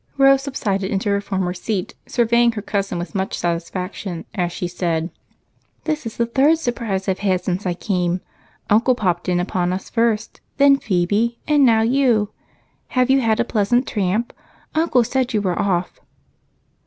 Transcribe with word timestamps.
Rose 0.17 0.41
subsided 0.41 0.89
into 0.89 1.09
her 1.09 1.21
former 1.21 1.53
seat, 1.53 1.93
surveying 2.07 2.53
her 2.53 2.61
cousin 2.63 2.97
with 2.97 3.13
much 3.13 3.37
satisfaction 3.37 4.25
as 4.33 4.51
she 4.51 4.67
said: 4.67 5.11
"This 5.83 6.07
is 6.07 6.17
the 6.17 6.25
third 6.25 6.57
surprise 6.57 7.07
I've 7.07 7.19
had 7.19 7.43
since 7.43 7.67
I 7.67 7.75
came. 7.75 8.21
Uncle 8.67 8.95
popped 8.95 9.29
in 9.29 9.39
upon 9.39 9.71
us 9.71 9.91
first, 9.91 10.41
then 10.57 10.77
Phebe, 10.77 11.37
and 11.47 11.63
now 11.63 11.83
you. 11.83 12.31
Have 12.97 13.11
you 13.11 13.21
had 13.21 13.39
a 13.39 13.45
pleasant 13.45 13.87
tramp? 13.87 14.33
Uncle 14.73 15.03
said 15.03 15.35
you 15.35 15.41
were 15.43 15.59
off." 15.59 15.99